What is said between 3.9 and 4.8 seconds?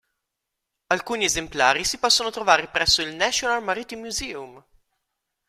Museum.